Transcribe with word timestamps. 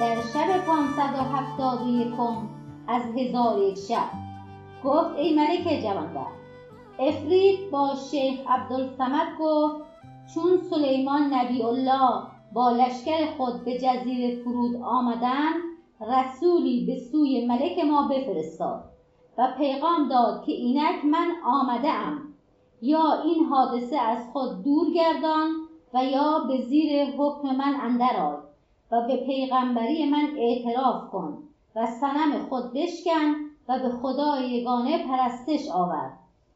در 0.00 0.14
شب 0.14 0.66
پانصد 0.66 1.14
و 1.14 1.36
هفتاد 1.36 1.82
و 1.82 1.88
یکم 1.88 2.48
از 2.88 3.02
هزار 3.16 3.58
یک 3.58 3.78
شب. 3.78 4.08
گفت 4.84 5.16
ای 5.16 5.34
ملک 5.34 5.82
جوانبخت 5.82 6.34
افرید 6.98 7.70
با 7.70 7.94
شیخ 8.10 8.40
عبدالسمد 8.48 9.26
گفت 9.40 9.84
چون 10.34 10.56
سلیمان 10.70 11.34
نبی 11.34 11.62
الله 11.62 12.22
با 12.52 12.70
لشکر 12.70 13.26
خود 13.36 13.64
به 13.64 13.78
جزیره 13.78 14.42
فرود 14.42 14.76
آمدند 14.76 15.54
رسولی 16.00 16.86
به 16.86 16.98
سوی 16.98 17.46
ملک 17.46 17.78
ما 17.84 18.08
بفرستاد 18.08 18.84
و 19.38 19.48
پیغام 19.58 20.08
داد 20.08 20.44
که 20.44 20.52
اینک 20.52 21.04
من 21.04 21.30
آمده 21.44 21.88
ام 21.88 22.20
یا 22.82 23.22
این 23.24 23.44
حادثه 23.44 23.96
از 23.96 24.18
خود 24.32 24.64
دور 24.64 24.90
گردان 24.94 25.50
و 25.94 26.04
یا 26.04 26.38
به 26.48 26.60
زیر 26.62 27.06
حکم 27.06 27.56
من 27.56 27.74
اندر 27.80 28.16
آی. 28.16 28.43
و 28.94 29.06
به 29.06 29.16
پیغمبری 29.16 30.10
من 30.10 30.28
اعتراف 30.38 31.10
کن 31.10 31.38
و 31.76 31.86
سنم 31.86 32.46
خود 32.48 32.72
بشکن 32.72 33.34
و 33.68 33.78
به 33.78 33.88
خدای 33.88 34.50
یگانه 34.50 35.06
پرستش 35.08 35.68
آور 35.68 36.12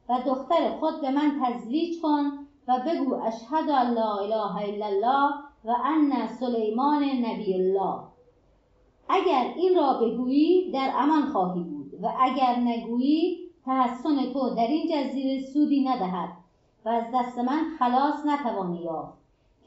و 0.09 0.21
دختر 0.27 0.77
خود 0.81 1.01
به 1.01 1.11
من 1.11 1.41
تزویج 1.43 2.03
کن 2.03 2.31
و 2.69 2.79
بگو 2.87 3.15
اشهد 3.15 3.71
ان 3.71 3.95
لا 3.95 4.17
اله 4.17 4.57
الا 4.57 4.87
الله 4.87 5.31
و 5.65 5.75
ان 5.85 6.27
سلیمان 6.27 7.03
نبی 7.03 7.55
الله. 7.55 8.01
اگر 9.09 9.53
این 9.57 9.77
را 9.77 9.93
بگویی 9.93 10.71
در 10.71 10.93
امان 10.97 11.23
خواهی 11.23 11.63
بود 11.63 11.95
و 12.03 12.09
اگر 12.21 12.57
نگویی 12.57 13.39
تحسن 13.65 14.33
تو 14.33 14.55
در 14.55 14.67
این 14.67 14.89
جزیره 14.93 15.47
سودی 15.47 15.85
ندهد 15.85 16.29
و 16.85 16.89
از 16.89 17.05
دست 17.15 17.39
من 17.39 17.63
خلاص 17.79 18.27
نتوانی 18.27 18.83
یافت. 18.83 19.18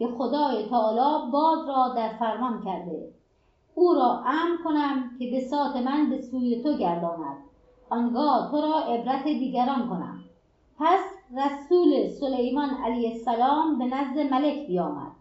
که 0.02 0.07
خدای 0.17 0.69
تعالی 0.69 1.31
باد 1.31 1.67
را 1.67 1.94
در 1.95 2.09
فرمان 2.19 2.63
کرده. 2.66 3.09
او 3.75 3.94
را 3.94 4.23
امر 4.25 4.63
کنم 4.63 5.11
که 5.19 5.31
بساط 5.35 5.75
من 5.75 6.09
به 6.09 6.21
سوی 6.21 6.63
تو 6.63 6.77
گرداند. 6.77 7.38
آنگاه 7.89 8.52
تو 8.52 8.61
را 8.61 8.80
عبرت 8.80 9.23
دیگران 9.23 9.89
کنم. 9.89 10.19
پس 10.80 10.99
رسول 11.38 12.09
سلیمان 12.09 12.69
علیه 12.69 13.09
السلام 13.09 13.77
به 13.77 13.85
نزد 13.85 14.19
ملک 14.19 14.67
بیامد 14.67 15.11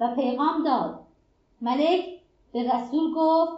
و 0.00 0.14
پیغام 0.14 0.62
داد. 0.64 1.00
ملک 1.60 2.04
به 2.52 2.72
رسول 2.72 3.14
گفت 3.16 3.52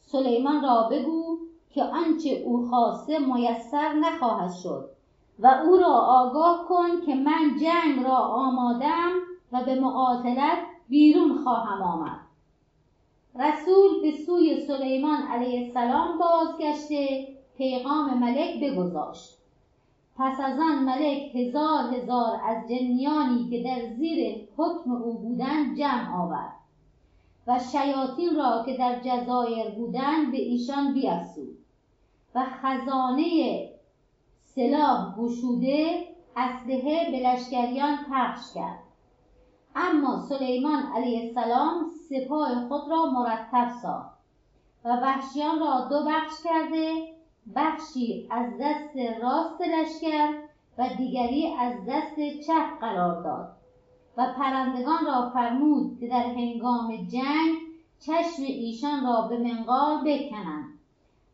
سلیمان 0.00 0.62
را 0.62 0.88
بگو 0.92 1.38
که 1.70 1.84
آنچه 1.84 2.30
او 2.30 2.68
خواسته 2.68 3.18
میسر 3.18 3.92
نخواهد 3.92 4.52
شد 4.62 4.90
و 5.38 5.46
او 5.46 5.76
را 5.76 5.92
آگاه 5.92 6.66
کن 6.68 7.00
که 7.06 7.14
من 7.14 7.56
جنگ 7.60 8.04
را 8.04 8.16
آمادم 8.16 9.10
و 9.54 9.64
به 9.64 9.80
مقاتلت 9.80 10.58
بیرون 10.88 11.44
خواهم 11.44 11.82
آمد. 11.82 12.20
رسول 13.34 14.02
به 14.02 14.12
سوی 14.26 14.60
سلیمان 14.66 15.22
علیه 15.22 15.66
السلام 15.66 16.18
بازگشته 16.18 17.28
پیغام 17.56 18.18
ملک 18.18 18.62
بگذاشت. 18.62 19.38
پس 20.16 20.40
از 20.40 20.60
آن 20.60 20.84
ملک 20.84 21.36
هزار 21.36 21.94
هزار 21.94 22.40
از 22.44 22.68
جنیانی 22.68 23.50
که 23.50 23.62
در 23.62 23.94
زیر 23.96 24.48
حکم 24.56 24.92
او 24.92 25.18
بودند 25.18 25.76
جمع 25.78 26.22
آورد 26.22 26.52
و 27.46 27.58
شیاطین 27.72 28.36
را 28.36 28.62
که 28.66 28.76
در 28.76 29.00
جزایر 29.00 29.70
بودند 29.70 30.32
به 30.32 30.38
ایشان 30.38 30.94
بیافزود 30.94 31.58
و 32.34 32.44
خزانه 32.44 33.70
سلاح 34.40 35.16
گشوده 35.18 36.08
اسلحه 36.36 37.10
به 37.10 37.28
لشکریان 37.28 37.98
پخش 38.10 38.54
کرد. 38.54 38.83
اما 39.74 40.20
سلیمان 40.28 40.82
علیه 40.94 41.20
السلام 41.20 41.90
سپاه 42.10 42.68
خود 42.68 42.90
را 42.90 43.06
مرتب 43.06 43.70
ساخت 43.82 44.14
و 44.84 44.88
وحشیان 44.88 45.60
را 45.60 45.88
دو 45.90 46.04
بخش 46.08 46.32
کرده 46.44 47.14
بخشی 47.56 48.28
از 48.30 48.52
دست 48.60 49.22
راست 49.22 49.60
لشکر 49.60 50.28
و 50.78 50.88
دیگری 50.98 51.54
از 51.60 51.74
دست 51.88 52.46
چپ 52.46 52.80
قرار 52.80 53.22
داد 53.22 53.48
و 54.16 54.32
پرندگان 54.38 55.06
را 55.06 55.30
فرمود 55.30 55.98
که 56.00 56.08
در 56.08 56.26
هنگام 56.26 56.96
جنگ 56.96 57.56
چشم 58.00 58.42
ایشان 58.42 59.06
را 59.06 59.22
به 59.22 59.38
منقار 59.38 59.96
بکنند 60.06 60.64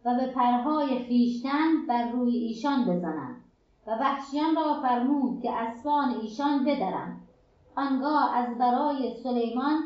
و 0.05 0.15
به 0.15 0.27
پرهای 0.27 0.99
خیشتن 0.99 1.87
بر 1.89 2.11
روی 2.11 2.37
ایشان 2.37 2.85
بزنند 2.85 3.37
و 3.87 3.91
وحشیان 3.91 4.57
را 4.57 4.83
فرمود 4.83 5.43
که 5.43 5.53
اسبان 5.53 6.15
ایشان 6.21 6.65
بدرند. 6.65 7.20
آنگاه 7.81 8.37
از 8.37 8.59
برای 8.59 9.15
سلیمان 9.23 9.83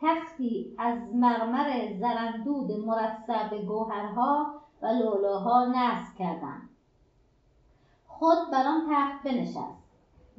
تختی 0.00 0.74
از 0.78 0.98
مرمر 1.14 1.92
زرندود 2.00 2.72
مرصع 2.72 3.48
به 3.50 3.62
گوهرها 3.62 4.46
و 4.82 4.86
لولاها 4.86 5.64
نصب 5.64 6.18
کردند. 6.18 6.68
خود 8.06 8.38
بر 8.52 8.66
آن 8.66 8.82
تخت 8.90 9.24
بنشست. 9.24 9.80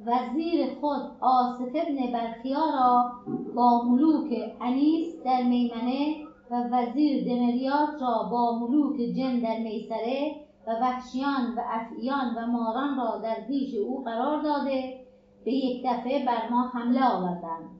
وزیر 0.06 0.74
خود 0.80 1.02
آصف 1.20 1.68
ابن 1.74 2.12
برخیا 2.12 2.64
را 2.74 3.12
با 3.54 3.82
ملوک 3.82 4.56
انیس 4.60 5.22
در 5.24 5.42
میمنه 5.42 6.16
و 6.50 6.54
وزیر 6.54 7.24
دمریات 7.24 8.02
را 8.02 8.28
با 8.30 8.58
ملوک 8.58 8.96
جن 8.96 9.40
در 9.40 9.58
میسره 9.58 10.36
و 10.66 10.70
وحشیان 10.70 11.54
و 11.56 11.60
افعیان 11.70 12.34
و 12.36 12.46
ماران 12.46 12.96
را 12.96 13.18
در 13.18 13.40
پیش 13.48 13.74
او 13.74 14.04
قرار 14.04 14.42
داده 14.42 15.01
به 15.44 15.52
یک 15.52 15.86
دفعه 15.86 16.26
بر 16.26 16.48
ما 16.50 16.68
حمله 16.68 17.04
آوردند 17.04 17.70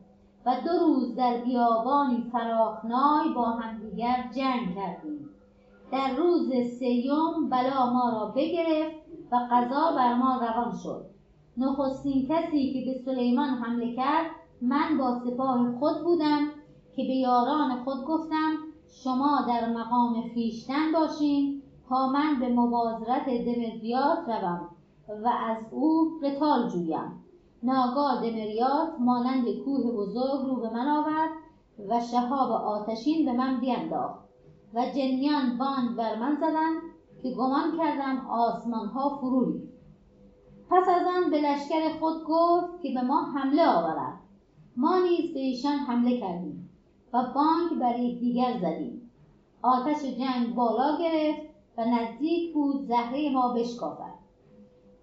و 0.46 0.56
دو 0.64 0.86
روز 0.86 1.16
در 1.16 1.40
بیابانی 1.44 2.30
فراخنای 2.32 3.34
با 3.34 3.44
همدیگر 3.44 4.30
جنگ 4.36 4.74
کردیم. 4.74 5.28
در 5.92 6.16
روز 6.16 6.52
سیوم 6.78 7.48
بلا 7.50 7.92
ما 7.92 8.10
را 8.10 8.32
بگرفت 8.36 8.96
و 9.32 9.36
قضا 9.50 9.96
بر 9.96 10.14
ما 10.14 10.40
روان 10.40 10.76
شد. 10.82 11.04
نخستین 11.56 12.28
کسی 12.28 12.72
که 12.72 12.92
به 12.92 12.98
سلیمان 12.98 13.48
حمله 13.48 13.96
کرد 13.96 14.26
من 14.62 14.98
با 14.98 15.20
سپاه 15.24 15.78
خود 15.78 16.04
بودم 16.04 16.48
که 16.96 17.02
به 17.02 17.14
یاران 17.14 17.84
خود 17.84 18.04
گفتم 18.04 18.52
شما 19.04 19.44
در 19.48 19.68
مقام 19.68 20.22
خیشتن 20.34 20.92
باشین 20.92 21.62
تا 21.88 22.08
من 22.08 22.40
به 22.40 22.48
مبازرت 22.48 23.24
دمدیات 23.26 24.28
روم 24.28 24.68
و 25.24 25.28
از 25.28 25.72
او 25.72 26.10
قتال 26.22 26.68
جویم. 26.68 27.22
ناگاه 27.62 28.20
دمریات 28.22 29.00
مانند 29.00 29.44
کوه 29.64 29.92
بزرگ 29.92 30.46
رو 30.46 30.56
به 30.56 30.70
من 30.70 30.88
آورد 30.88 31.30
و 31.88 32.00
شهاب 32.00 32.50
آتشین 32.50 33.24
به 33.24 33.32
من 33.32 33.60
بینداخت 33.60 34.20
و 34.74 34.86
جنیان 34.94 35.58
باند 35.58 35.96
بر 35.96 36.18
من 36.18 36.36
زدند 36.36 36.82
که 37.22 37.30
گمان 37.30 37.78
کردم 37.78 38.26
آسمان 38.30 38.86
ها 38.88 39.20
پس 40.70 40.88
از 40.88 41.06
آن 41.06 41.30
به 41.30 41.40
لشکر 41.40 41.98
خود 42.00 42.24
گفت 42.24 42.82
که 42.82 42.94
به 42.94 43.02
ما 43.02 43.22
حمله 43.22 43.68
آورد. 43.68 44.18
ما 44.76 44.98
نیز 44.98 45.34
به 45.34 45.40
ایشان 45.40 45.78
حمله 45.78 46.20
کردیم 46.20 46.70
و 47.12 47.22
بانک 47.34 47.80
بر 47.80 47.98
یکدیگر 47.98 48.58
زدیم. 48.58 49.10
آتش 49.62 50.02
جنگ 50.02 50.54
بالا 50.54 50.98
گرفت 50.98 51.42
و 51.78 51.84
نزدیک 51.84 52.54
بود 52.54 52.86
زهره 52.86 53.30
ما 53.32 53.54
بشکافد. 53.54 54.14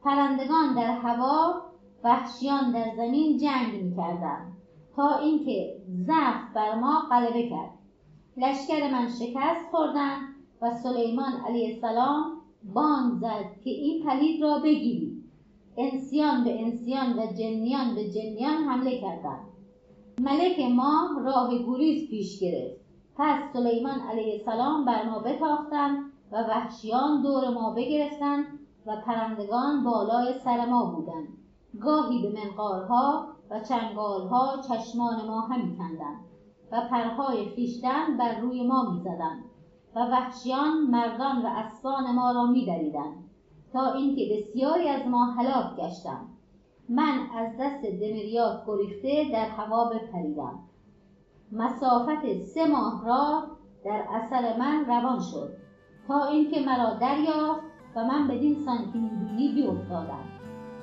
پرندگان 0.03 0.75
در 0.75 0.91
هوا 0.91 1.68
وحشیان 2.03 2.71
در 2.71 2.95
زمین 2.97 3.37
جنگ 3.37 3.83
می‌کردند 3.83 4.53
تا 4.95 5.17
اینکه 5.17 5.75
ضعف 5.89 6.53
بر 6.55 6.75
ما 6.75 6.99
غلبه 7.11 7.49
کرد. 7.49 7.69
لشکر 8.37 8.91
من 8.91 9.07
شکست 9.07 9.65
خوردند 9.71 10.21
و 10.61 10.71
سلیمان 10.71 11.33
علیه 11.47 11.73
السلام 11.73 12.41
بانگ 12.73 13.13
زد 13.21 13.61
که 13.63 13.69
این 13.69 14.03
پلید 14.05 14.43
را 14.43 14.59
بگیرید. 14.59 15.23
انسیان 15.77 16.43
به 16.43 16.61
انسیان 16.63 17.19
و 17.19 17.33
جنیان 17.33 17.95
به 17.95 18.09
جنیان 18.09 18.63
حمله 18.63 19.01
کردند. 19.01 19.45
ملک 20.19 20.59
ما 20.59 21.21
راه 21.25 21.49
گریز 21.65 22.09
پیش 22.09 22.39
گرفت. 22.39 22.79
پس 23.17 23.53
سلیمان 23.53 23.99
علیه 23.99 24.33
السلام 24.33 24.85
بر 24.85 25.09
ما 25.09 25.19
بتاختند 25.19 26.11
و 26.31 26.43
وحشیان 26.43 27.21
دور 27.21 27.49
ما 27.49 27.73
بگرفتند 27.73 28.45
و 28.85 28.95
پرندگان 29.05 29.83
بالای 29.83 30.39
سر 30.43 30.65
ما 30.65 30.85
بودند. 30.85 31.38
گاهی 31.77 32.21
به 32.21 32.41
منقارها 32.41 33.27
و 33.49 33.59
چنگالها 33.59 34.61
چشمان 34.61 35.27
ما 35.27 35.41
همی 35.41 35.77
کندند 35.77 36.25
و 36.71 36.87
پرهای 36.89 37.49
خیشتن 37.49 38.17
بر 38.17 38.39
روی 38.39 38.67
ما 38.67 38.91
می‌زدند 38.91 39.43
و 39.95 39.99
وحشیان 39.99 40.77
مردان 40.89 41.45
و 41.45 41.47
اسبان 41.47 42.15
ما 42.15 42.31
را 42.31 42.45
میدریدند 42.45 43.29
تا 43.73 43.93
اینکه 43.93 44.37
بسیاری 44.37 44.89
از 44.89 45.07
ما 45.07 45.25
هلاک 45.25 45.75
گشتند. 45.75 46.29
من 46.89 47.19
از 47.35 47.57
دست 47.59 47.81
دمریات 47.81 48.63
گریخته 48.67 49.31
در 49.31 49.49
هوا 49.49 49.89
بپریدم. 49.89 50.59
مسافت 51.51 52.41
سه 52.53 52.67
ماه 52.67 53.05
را 53.05 53.43
در 53.85 54.05
اثر 54.09 54.57
من 54.57 54.85
روان 54.85 55.19
شد 55.19 55.49
تا 56.07 56.25
اینکه 56.25 56.65
مرا 56.65 56.93
دریافت 56.93 57.61
و 57.95 58.05
من 58.05 58.27
بدین 58.27 58.55
سان 58.65 58.91
که 58.91 58.99
می‌بینی 58.99 59.53
بیافتادم 59.53 60.25